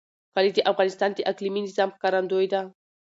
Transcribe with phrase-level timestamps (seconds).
[0.33, 2.61] کلي د افغانستان د اقلیمي نظام ښکارندوی ده.